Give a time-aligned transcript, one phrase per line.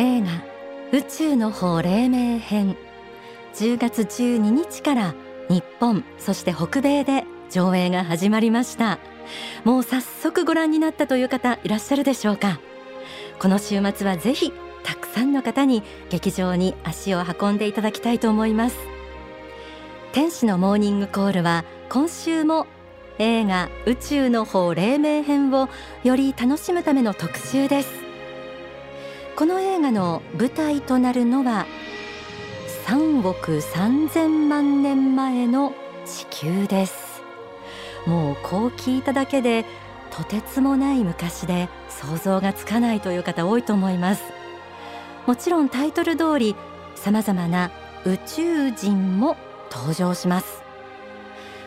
[0.00, 0.28] 映画
[0.92, 2.76] 宇宙の方黎明編。
[3.54, 5.14] 10月12日から
[5.48, 9.00] 日本そして北米で上映が始まりました。
[9.64, 12.60] もう早速ご覧になったという方いらっしゃるでしょうか。
[13.40, 14.52] この週末はぜひ
[14.84, 18.76] たくさんの方に劇場に足を運んでいただきたいと思います。
[20.12, 22.68] 天使のモーニングコールは今週も
[23.18, 25.68] 映画宇宙の方黎明編を
[26.04, 28.07] より楽しむための特集です。
[29.38, 31.64] この映画の舞台となるのは
[32.88, 35.74] 3億3000万年前の
[36.04, 37.22] 地球です。
[38.04, 39.64] もうこう聞いただけで
[40.10, 44.24] とてつもない昔で想像がつかないという方多いと思います。
[45.24, 46.56] もちろんタイトル通り
[46.96, 47.70] 様々な
[48.04, 49.36] 宇宙人も
[49.70, 50.64] 登場します。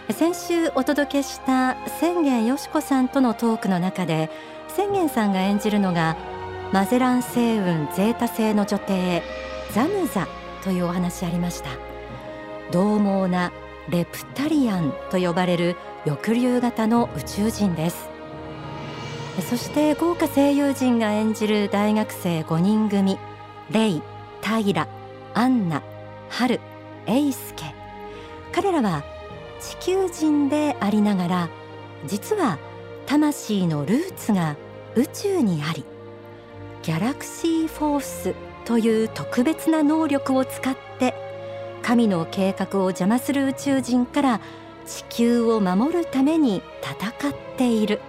[0.09, 4.29] 先週お届けした千元よし子さんとのトークの中で
[4.67, 6.17] 千元さんが演じるのが
[6.73, 9.21] マゼラン星雲ゼータ星の女帝
[9.73, 10.29] ザムザ
[10.63, 11.69] というお話ありました。
[12.71, 13.51] 獰猛な
[13.89, 18.09] レプタリアンと呼ばれる翼竜型の宇宙人です。
[19.49, 23.19] そして豪華声優陣が演じる大学生5人組
[23.69, 24.01] レイ、
[24.39, 24.87] タイラ、
[25.33, 25.83] アンナ、
[26.29, 26.61] ハル、
[27.05, 27.65] エイスケ。
[28.53, 29.03] 彼らは
[29.59, 31.49] 地球人でありながら
[32.05, 32.57] 実は
[33.07, 34.55] 魂のルーツが
[34.95, 35.83] 宇宙にあり
[36.83, 41.13] ギャラクシーフォースという特別な能力を使って
[41.81, 44.41] 神の計画を邪魔する宇宙人から
[44.85, 47.99] 地球を守るために戦っている。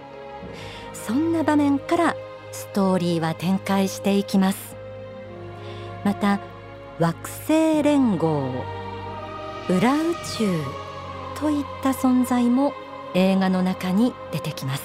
[0.93, 2.15] そんな場面から
[2.51, 4.75] ストーリーは展開していきます。
[6.03, 6.39] また
[6.99, 8.63] 惑星連合
[9.69, 10.61] 裏宇宙
[11.39, 12.73] といった存在も
[13.13, 14.83] 映画の中に出てきます。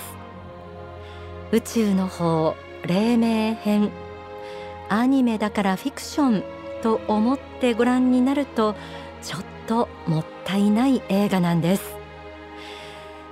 [1.52, 2.54] 宇宙の方
[2.88, 3.90] 黎明編。
[4.88, 6.42] アニメだからフィクション
[6.82, 8.74] と思ってご覧になると
[9.22, 11.96] ちょっともったいない映画なんです。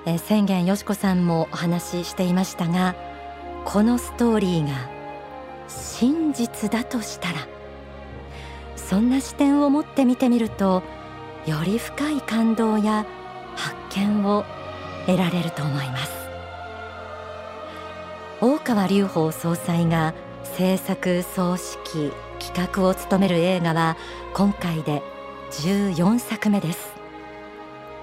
[0.04, 2.94] え宣言よしこさんもお話ししていましたが
[3.64, 4.88] このストーリーが
[5.66, 7.48] 真実だとしたら
[8.76, 10.84] そんな視点を持って見てみると
[11.46, 13.04] より深い感動や
[13.56, 14.44] 発見を
[15.06, 16.15] 得られると思います。
[18.38, 20.12] 大川隆法総裁が
[20.44, 23.96] 制作総指揮企画を務める映画は
[24.34, 25.02] 今回で
[25.52, 26.92] 14作目です。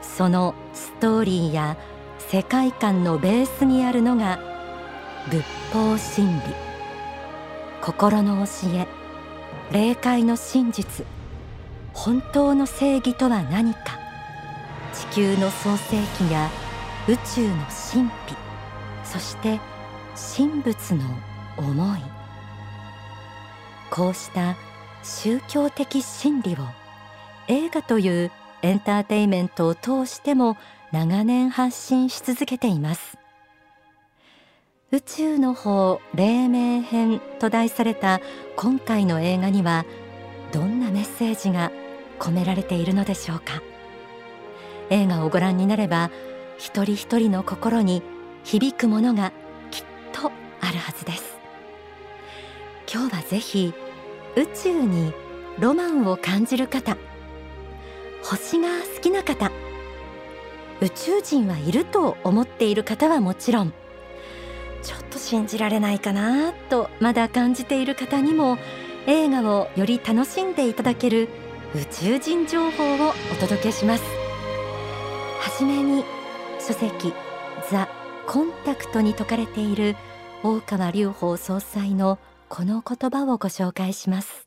[0.02, 1.78] そのストーリーや
[2.18, 4.40] 世界観のベースにあるのが
[5.30, 6.42] 仏法真理。
[7.82, 8.88] 心の教え。
[9.72, 11.06] 霊界の真実。
[11.94, 14.00] 本当の正義とは何か。
[14.94, 16.50] 地球の創世記や
[17.08, 17.56] 宇宙の
[17.92, 18.36] 神秘。
[19.04, 19.60] そして
[20.16, 21.04] 神仏の
[21.58, 22.00] 思い。
[23.90, 24.56] こうした
[25.04, 26.58] 宗教的真理を
[27.48, 28.32] 映画という
[28.62, 30.58] エンターテイメントを通しても
[30.92, 33.18] 長年発信し続けています。
[34.92, 38.22] 宇宙の方黎明編と題された
[38.56, 39.86] 今回の映画には
[40.52, 41.72] どんなメッセージが
[42.20, 43.62] 込められているのでしょうか。
[44.90, 46.12] 映画をご覧になれば
[46.58, 48.04] 一人一人の心に
[48.44, 49.34] 響くものが
[50.74, 51.38] るはずです。
[52.92, 53.74] 今日はぜひ
[54.36, 55.14] 宇宙に
[55.60, 56.98] ロマンを感じる方
[58.24, 59.52] 星が好きな方
[60.82, 63.74] 宇宙人はいると思っている方はもちろん
[64.82, 68.58] ちょっと信じられないかなとまだ感じている方にも
[69.08, 71.30] 映画をより楽しんでいただける
[71.76, 74.04] 宇宙人情報をお届けします。
[75.40, 76.04] はじめに
[76.60, 77.14] 書籍
[77.72, 77.88] ザ・
[78.28, 79.96] コンタクトに説かれている
[80.46, 84.46] 大川隆法総裁のこの言葉をご紹介します。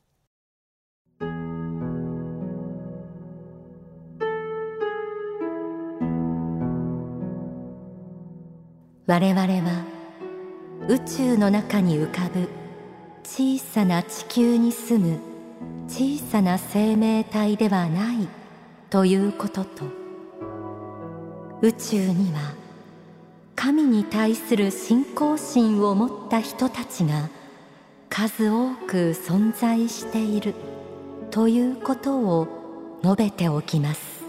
[9.06, 9.85] 我々は
[10.87, 12.50] 宇宙の中に浮かぶ
[13.23, 15.19] 小さな地球に住む
[15.88, 18.29] 小さな生命体ではない
[18.91, 19.85] ということと
[21.62, 22.66] 宇宙には
[23.56, 27.31] 神に対する信仰心を持った人たちが
[28.11, 30.55] 数多く存在している
[31.31, 32.47] ということを
[33.03, 34.25] 述べておきます。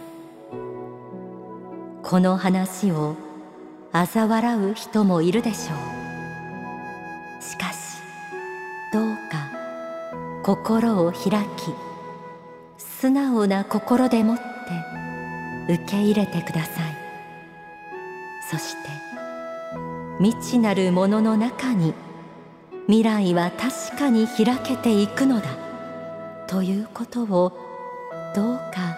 [2.03, 3.15] この話を
[3.91, 7.43] 嘲笑う人もいるでしょう。
[7.43, 7.97] しかし
[8.93, 9.51] どうか
[10.43, 11.73] 心を開き
[12.77, 14.37] 素直な心でもっ
[15.67, 16.97] て受け入れてください。
[18.49, 19.06] そして
[20.19, 21.93] 未知なるものの中に
[22.87, 25.45] 未来は確かに開けていくのだ
[26.47, 27.51] ということを
[28.33, 28.97] どうか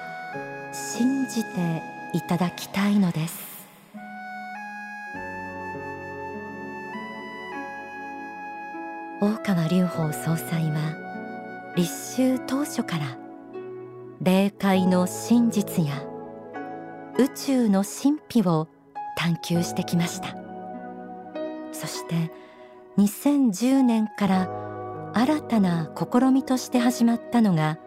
[0.72, 1.84] 信じて
[2.14, 3.50] いただきたいのです。
[9.22, 10.96] 大川隆法総裁は
[11.76, 13.18] 立秋当初から
[14.22, 16.02] 霊界の真実や
[17.18, 18.70] 宇宙の神秘を
[19.18, 20.39] 探求してきました。
[21.72, 22.32] そして
[22.98, 27.80] 2010年から新たな試みとして始まったのが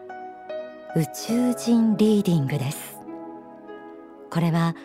[0.95, 2.99] 宇宙人リーディングです。
[4.29, 4.75] これは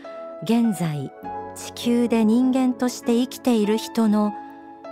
[0.43, 1.11] 現在
[1.57, 4.33] 地球で人間として生きている人の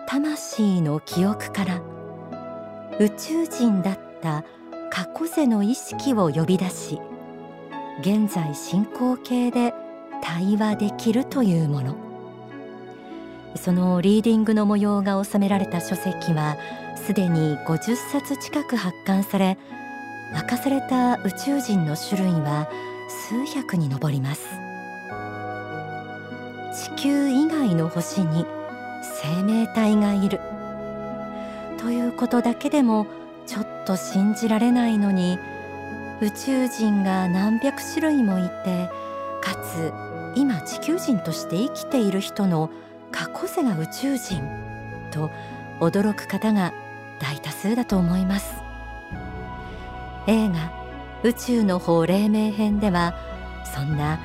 [0.08, 1.82] 魂の記憶から
[2.98, 4.44] 宇宙人だった
[4.90, 7.00] 過去世の意識を呼び出し
[8.00, 9.74] 現在進行形で
[10.22, 12.05] 対話できるというもの。
[13.56, 16.56] そのリーディングの模様が収められた書籍は
[16.96, 19.58] すでに50冊近く発刊され
[20.34, 22.68] 明かされた宇宙人の種類は
[23.08, 24.46] 数百に上ります。
[26.74, 28.44] 地球以外の星に
[29.22, 30.40] 生命体がいる。
[31.78, 33.06] ということだけでも
[33.46, 35.38] ちょっと信じられないのに
[36.20, 38.90] 宇宙人が何百種類もいて
[39.40, 39.92] かつ
[40.34, 42.70] 今地球人として生きている人の
[43.10, 44.42] 過去世が宇宙人
[45.10, 45.30] と
[45.80, 46.72] 驚く方が
[47.20, 48.54] 大多数だと思います。
[50.26, 50.72] 映画
[51.22, 53.14] 宇宙の法黎明編では
[53.74, 54.18] そんな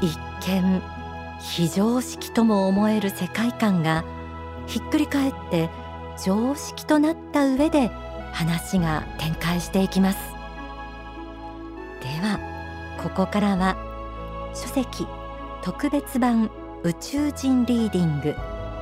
[0.00, 0.82] 一見
[1.40, 4.04] 非常識とも思える世界観が
[4.66, 5.68] ひっくり返って
[6.24, 7.88] 常識となった上で
[8.32, 10.18] 話が展開していきます。
[12.00, 12.38] では
[13.02, 13.76] ここからは
[14.54, 15.06] 書籍
[15.62, 16.50] 特別版
[16.84, 18.34] 宇宙人リーディング。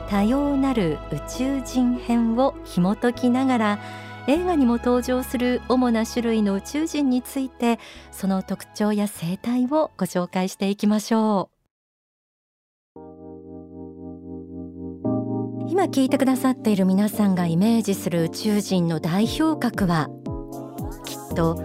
[0.09, 3.79] 多様なる宇宙人編を紐解きながら
[4.27, 7.79] 映画にも登場する主な種類の宇宙人について
[8.11, 11.61] その特徴や生態をご紹介していきましょう。
[15.69, 20.09] 今聞いてくださっている皆さんがイメージする宇宙人の代表格は
[21.05, 21.63] きっと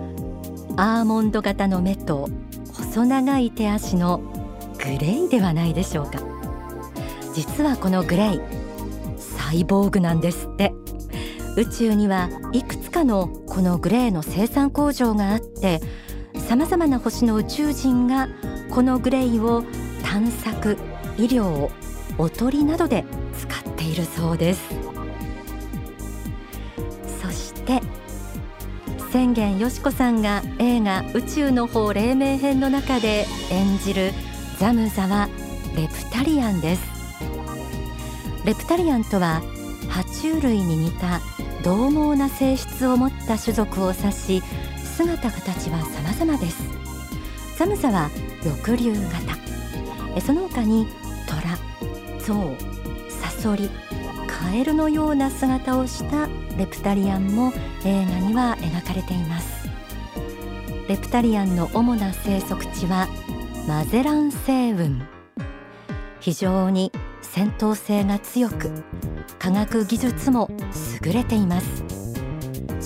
[0.78, 2.30] アーモンド型の目と
[2.74, 4.22] 細長い手足の
[4.86, 6.20] グレイではないでしょうか。
[7.34, 8.42] 実はこのグレイ
[9.18, 10.74] サイボーグなんですって。
[11.58, 15.80] 宇宙にはいくつかのこのグレーの生産工場があって
[16.50, 18.28] さまざまな星の宇宙人が
[18.70, 19.64] このグレイを
[20.04, 20.78] 探索
[21.18, 21.70] 医療
[22.18, 23.06] おとりなどで
[23.40, 24.62] 使っているそうです。
[27.22, 27.82] そして
[29.12, 34.12] 宣言よしこさんが映画宇宙の方黎明編の中で演じる
[34.60, 35.28] ザムザは
[35.76, 36.82] レプタリアンです。
[38.46, 39.42] レプタリアンとは
[39.90, 41.20] 爬虫類に似た
[41.62, 44.44] 獰猛な性質を持った種族を指し
[44.84, 46.64] 姿形は様々です。
[47.58, 48.10] ザムザは
[48.42, 50.22] 翼竜型。
[50.22, 50.88] その他に
[51.28, 51.58] トラ、
[52.20, 53.70] ゾウ、サソリ、
[54.28, 57.52] カエルのような姿をしたレプタリアンも
[57.84, 59.68] 映画には描かれています。
[60.88, 63.08] レプタリアンの主な生息地は
[63.68, 65.02] マゼラン星雲。
[66.20, 66.92] 非常に
[67.24, 68.70] 戦闘性が強く
[69.40, 70.52] 科学技術も
[71.04, 71.84] 優れています。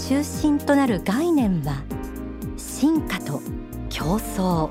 [0.10, 1.84] 中心となる概念は
[2.56, 3.42] 進化と
[3.90, 4.70] 競争。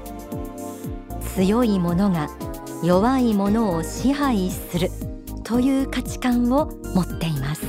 [1.34, 2.30] 強いものが
[2.82, 4.88] 弱いものを支配する
[5.44, 7.66] という価値観を持っています。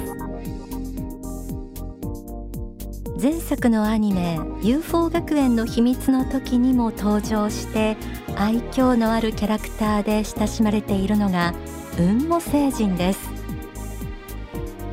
[3.22, 7.98] 前作のアニメ UFO 学園の秘密の時にも登場して
[8.40, 11.54] 愛嬌のあるキャラクターで親しまれているのが
[11.98, 13.30] 雲母星人です。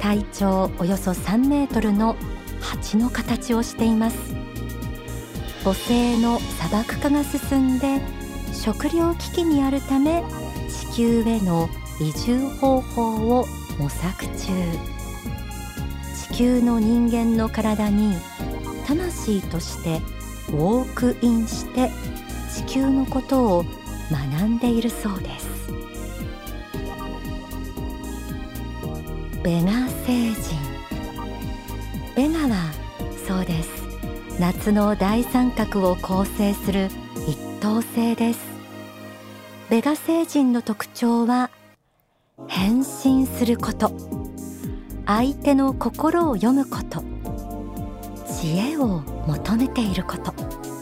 [0.00, 2.17] 体長およそ3メートルの
[2.61, 4.35] 蜂の形をしています。
[5.62, 8.00] 母星の砂漠化が進んで
[8.53, 10.25] 食糧危機にあるため
[10.69, 11.69] 地球への
[12.00, 13.47] 移住方法を
[13.79, 14.33] 模索中。
[16.33, 18.17] 地球の人間の体に
[18.88, 20.00] 魂として
[20.49, 21.93] ウォークインして
[22.56, 23.64] 地球のことを
[24.10, 25.46] 学んでいるそうです。
[29.44, 30.56] ベガ星人。
[32.16, 32.72] ベガは
[33.28, 33.68] そうです。
[34.40, 36.88] 夏の大三角を構成する
[37.28, 38.40] 一等星です。
[39.68, 41.50] ベガ星人の特徴は
[42.48, 43.92] 変身すること。
[45.04, 47.04] 相手の心を読むこと。
[48.40, 50.75] 知恵を求めていること。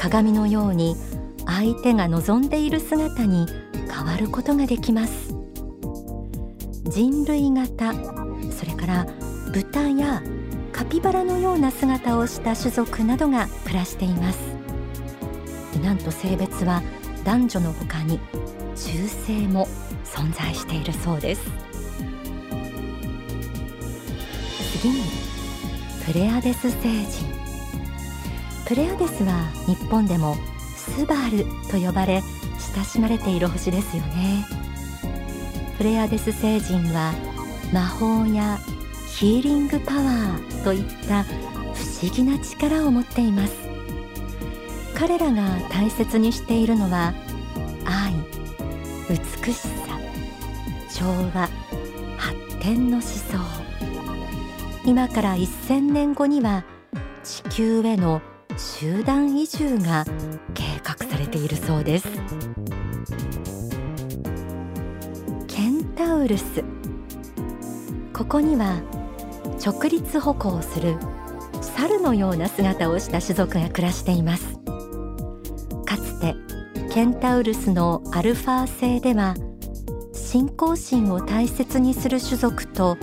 [0.00, 0.96] 鏡のように
[1.44, 3.46] 相手が望んでいる姿に
[3.94, 5.34] 変わることができます。
[6.84, 7.92] 人類型
[8.50, 9.06] それから
[9.52, 10.22] 豚や
[10.72, 14.38] カピバラのような姿をした種族などが暮らしています。
[15.82, 16.82] なんと性別は
[17.22, 18.18] 男女の他に
[18.74, 19.68] 中性も
[20.02, 21.42] 存在しているそうです。
[24.80, 25.02] 次に
[26.06, 27.29] プレアデス星人。
[28.70, 30.36] プレアデスは日本でも
[30.76, 32.22] スバルと呼ばれ
[32.76, 34.46] 親しまれている星ですよね。
[35.76, 37.12] プレアデス星人は
[37.72, 38.60] 魔法や
[39.08, 41.28] ヒーリングパワーといった不
[42.00, 43.56] 思議な力を持っています。
[44.94, 47.12] 彼らが大切にしているのは
[47.84, 48.14] 愛
[49.08, 49.68] 美しさ
[50.96, 51.48] 調和
[52.16, 53.36] 発展の思想。
[54.84, 56.62] 今から1000年後には
[57.24, 58.22] 地球への
[58.60, 60.04] 集団移住が
[60.52, 62.08] 計画されているそうです。
[65.48, 66.62] ケンタウルス。
[68.12, 68.82] ここには
[69.64, 70.96] 直立歩行する
[71.62, 74.58] 猿のような姿をした種族が暮らしています。
[75.86, 76.34] かつて
[76.92, 79.34] ケンタウルスのアルファ星では
[80.12, 82.98] 信仰心を大切にする種族と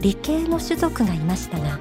[0.00, 1.78] 理系の種族がいましたが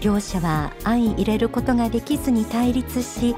[0.00, 3.34] 両者は相入れることができずに対立し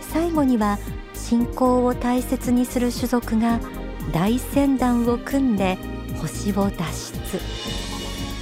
[0.00, 0.78] 最後には
[1.14, 3.58] 信仰を大切にする種族が
[4.12, 5.78] 大船団を組んで
[6.20, 7.40] 星を脱出。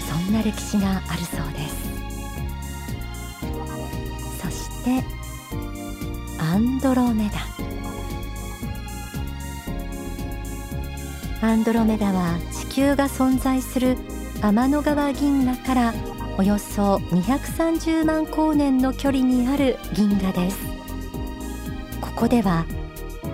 [0.08, 1.92] そんな歴史があるそうです。
[4.42, 5.02] そして
[6.38, 7.30] アンドロメ
[11.40, 11.48] ダ。
[11.48, 13.96] アンドロメダは地球が存在する
[14.42, 15.94] 天の川銀河から
[16.42, 20.58] およそ230万光年の距離にある銀河です。
[22.00, 22.66] ここでは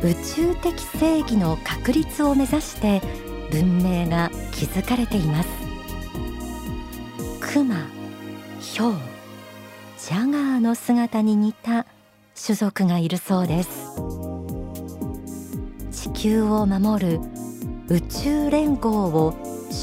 [0.02, 3.00] 宇宙的正義の確立を目指して
[3.50, 5.48] 文明が築かれています。
[7.40, 7.86] クマ、
[8.60, 8.94] ヒョウ、
[9.98, 11.86] ジャガーの姿に似た
[12.38, 13.70] 種族がいるそうです。
[15.92, 17.20] 地球を守る
[17.88, 19.34] 宇宙連合を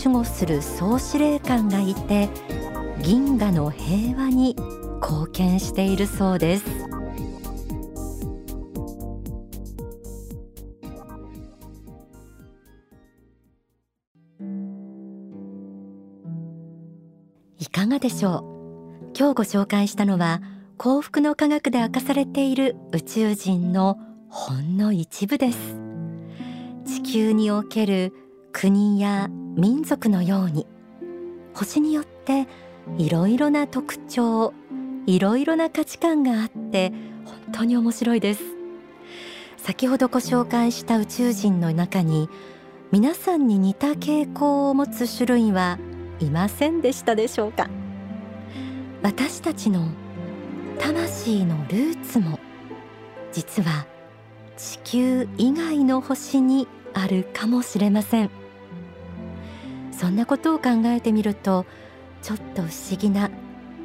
[0.03, 2.29] 守護する総司令官がいて
[3.01, 4.55] 銀河の平和に
[5.01, 6.65] 貢献しているそうです。
[17.59, 19.11] いかがでしょう？
[19.17, 20.41] 今日ご紹介したのは
[20.77, 23.99] 幸福の科学で明かされている宇宙人の
[24.29, 25.77] ほんの一部です。
[26.85, 28.13] 地球における
[28.51, 30.65] 国や民族のように
[31.53, 32.47] 星によって
[32.97, 34.53] いろいろな特徴
[35.05, 36.91] いろいろな価値観があって
[37.25, 38.43] 本当に面白いです。
[39.57, 42.29] 先ほどご紹介した宇宙人の中に
[42.91, 45.79] 皆さんに似た傾向を持つ種類は
[46.19, 47.69] いませんでしたでしょうか。
[49.01, 49.89] 私たちの
[50.79, 52.39] 魂のルーツも
[53.31, 53.85] 実は
[54.57, 58.29] 地球以外の星にあるかもしれません。
[59.91, 61.65] そんなことを考えてみると
[62.25, 63.29] ちょっと不思議な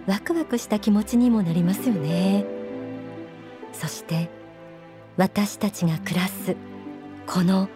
[0.07, 2.47] ワクワクした気持ちにもなりますよね。
[3.75, 4.31] そして
[5.19, 6.57] 私たちが暮らす
[7.27, 7.69] この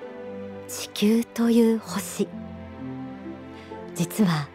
[0.67, 2.29] 地球という星。
[3.95, 4.49] 実は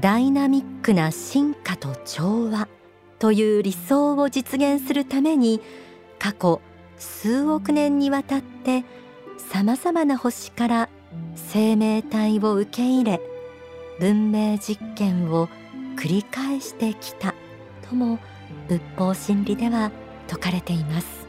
[0.00, 2.66] ダイナミックな進化と調和
[3.18, 5.60] という理想を実現するために
[6.18, 6.62] 過去
[6.96, 8.82] 数億年にわたって
[9.36, 10.88] さまざまな星から
[11.36, 13.31] 生命体を受け入れ
[13.98, 15.48] 文明実験を
[15.96, 17.34] 繰り返してきた
[17.88, 18.18] とも
[18.68, 19.90] 仏法真理では
[20.26, 21.26] 説かれています。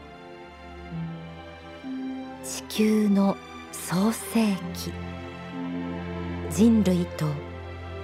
[2.42, 3.36] 地球の
[3.72, 4.92] 創世記。
[6.50, 7.26] 人類と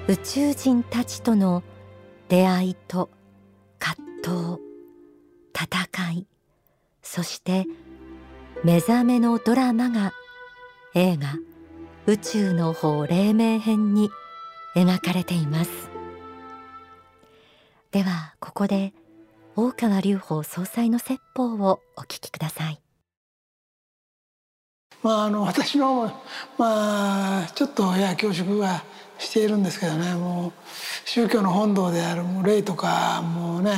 [0.09, 1.63] 宇宙人たちとの
[2.29, 3.11] 出会いと
[3.79, 4.61] 葛藤
[5.55, 6.27] 戦い
[7.01, 7.67] そして
[8.65, 10.13] 目覚めのドラマが
[10.95, 11.35] 映画
[12.07, 14.11] 宇宙の法黎明編に
[14.75, 15.71] 描かれています。
[17.91, 18.93] ではここで
[19.57, 22.81] 大川隆法総裁の説法をお聞きください。
[25.03, 26.13] まああの私の
[26.57, 28.85] まあちょっとや恐縮は
[29.19, 30.15] しているんですけどね。
[30.15, 30.53] もう
[31.05, 33.73] 宗教の本堂であるもう霊とかもうね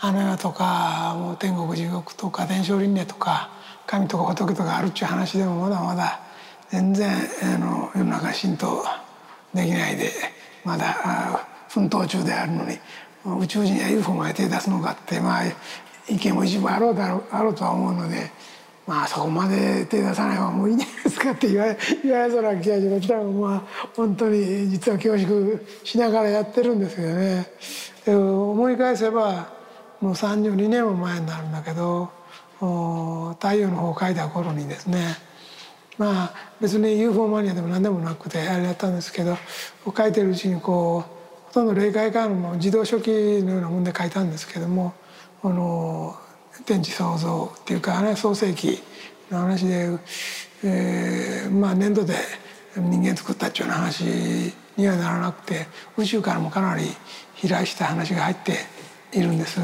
[0.00, 3.50] あの世とかもう天国地獄とか伝承輪廻とか
[3.86, 6.20] 神とか仏とかあるっちゅう話でもまだまだ
[6.70, 7.10] 全然
[7.42, 8.82] あの世の中浸透
[9.54, 10.10] できないで
[10.64, 12.78] まだ奮闘中であるのに
[13.42, 15.42] 宇宙人や UFO まで手出すのかってまあ
[16.08, 18.30] 意見も一部あろうだろうあろうとは思うので
[18.86, 23.12] まあそこまで手出さない方がもういいんじゃないですかって言われ 言われそうな気がします。
[23.12, 27.46] まあ本当に実は恐縮しながらやってるんですけどね。
[28.06, 29.46] 思い返せば
[30.00, 32.10] もう32年も前になるんだけど
[33.38, 35.16] 「太陽の方」を書いた頃にですね
[35.98, 39.36] まあ別に UFO マニアでも何でもなくてあれやったんですけど
[39.96, 44.94] 書いてるうちにこうほとんど霊界からの自動書記のようなもんで書いたんですけども
[45.42, 46.16] あの
[46.64, 48.82] 天地創造っていうかね創世記
[49.30, 49.98] の話で、
[50.64, 52.14] えー、まあ粘土で
[52.76, 54.04] 人間作ったっていうような話
[54.76, 55.66] にはならなくて
[55.98, 56.84] 宇宙からもかなり
[57.34, 58.56] 飛来した話が入って
[59.12, 59.60] いるんです。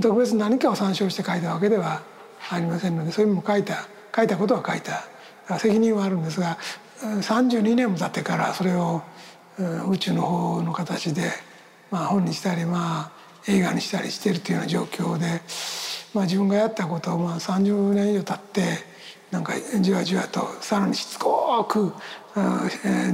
[0.00, 2.02] 特別何かを参照して書いたわけでは
[2.50, 5.04] ありませんのでそういうのも書いた書いたことは書いた。
[5.58, 6.58] 責任はあるんですが
[7.00, 9.02] 32年も経ってからそれを
[9.88, 11.30] 宇宙の方の形で、
[11.90, 15.40] まあ、本にしたりまあ映画にしたりしてるというような状況で、
[16.14, 18.92] まあ、自分がやったことをまあ30年以上経って
[19.30, 21.92] なんかじわじわとさらにしつこく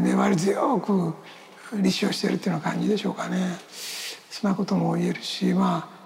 [0.02, 1.14] 粘り強く
[1.74, 3.56] 立証してるっていうような感じでしょうかね。
[4.30, 5.98] そんなことも言えるしまあ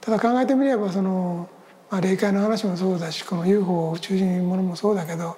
[0.00, 1.48] ただ考えてみればその、
[1.90, 5.36] まあ、霊界の話もそうだしこの UFO 中心ものもそうだけど、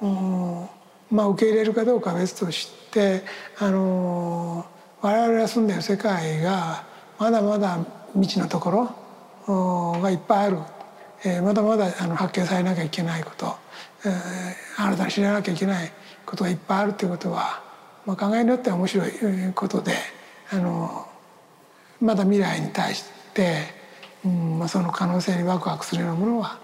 [0.00, 3.22] まあ受け入れるかどうかは別として
[3.58, 4.66] あの
[5.00, 6.84] 我々が住んでる世界が
[7.18, 7.78] まだまだ
[8.14, 8.70] 未知のとこ
[9.46, 10.58] ろがいっぱいある、
[11.24, 13.56] えー、まだまだあの発見されなきゃいけないこと、
[14.04, 15.92] えー、新たに知らなきゃいけない
[16.24, 17.62] ことがいっぱいあるということは、
[18.04, 19.10] まあ、考えによっては面白い
[19.54, 19.92] ことで
[20.50, 21.06] あの
[22.00, 23.62] まだ未来に対して、
[24.24, 26.58] うんまあ、その可能性にワクワクするようなものは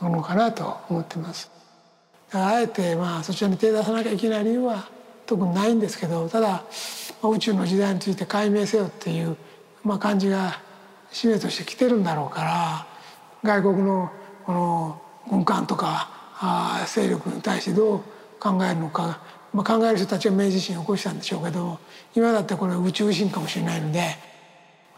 [0.00, 1.50] ものかなと思ってます。
[2.34, 4.88] あえてまあそちらに手出さなきゃいけない理由は
[5.26, 6.64] 特にないんですけどただ
[7.22, 9.36] 宇宙の時代について解明せよっていう
[9.84, 10.60] まあ、感じが
[11.12, 12.86] 使命として来てるんだろうから
[13.44, 14.10] 外国の
[14.46, 16.08] この軍艦とか
[16.40, 18.00] あ勢力に対してどう
[18.40, 19.20] 考えるのか、
[19.52, 21.78] まあ、考える人たちは明治維新を起こしたんでしょうけど
[22.14, 24.16] 今だってこれは宇宙維新かもしれないので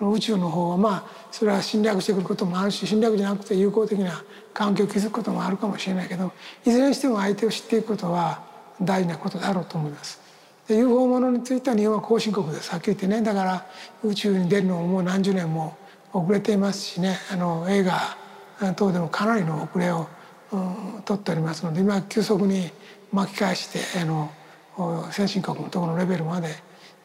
[0.01, 6.33] 宇宙の方はまあそれは侵略してくることもあるし侵略じゃなくて友好的な環境を築くこともあるかもしれないけど
[6.65, 8.43] いずれにしても相手を知っていくことは
[8.81, 10.21] 大事なことだろうと思います。
[10.69, 12.71] UFO ものについては日本は後進国です。
[12.71, 13.67] はっきり言ってねだから
[14.03, 15.77] 宇宙に出るのももう何十年も
[16.13, 17.19] 遅れていますしね。
[17.33, 18.17] あの映画
[18.75, 20.09] 等でもかなりの遅れを、
[20.53, 21.65] うん、取っております。
[21.65, 22.71] ので今急速に
[23.13, 24.31] 巻き返してあの
[25.13, 26.49] 先進国のところのレベルまで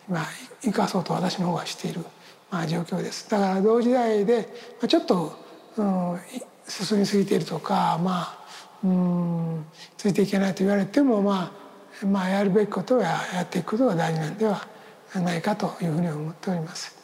[0.10, 0.26] 今
[0.62, 2.04] 生かそうと私の方がしている、
[2.52, 3.30] まあ、状況です。
[3.30, 4.48] だから同時代で、
[4.88, 5.36] ちょっと、
[5.78, 6.20] うん、
[6.68, 8.38] 進みすぎているとかまあ
[8.84, 9.66] うん
[9.98, 14.66] ついていけないと言われてもまあまあ、やるべきことはやっていくことが大事なんでは
[15.14, 16.98] ないかというふうに思っております。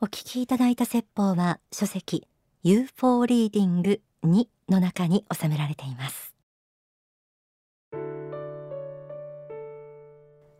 [0.00, 2.26] お聞きいただいた説法は書籍
[2.62, 6.27] UFO リーディング2の中に収められています。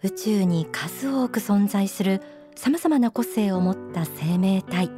[0.02, 2.22] 宇宙に数多く存在する
[2.54, 4.90] さまざまな個性を持った生命体。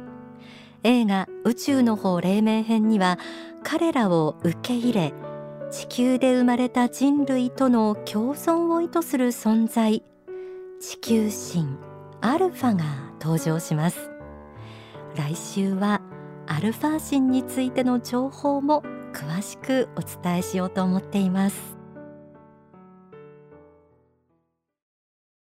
[0.83, 3.19] 映画宇宙の方黎明編には
[3.63, 5.13] 彼らを受け入れ
[5.71, 10.03] 地球で生まれた人類との共存を意図する存在
[10.79, 11.77] 地球神
[12.19, 12.83] アルファが
[13.19, 14.09] 登場します。
[15.15, 16.01] 来週は
[16.47, 18.83] アルファ神についての情報も
[19.13, 21.80] 詳しくお伝えしようと思っています。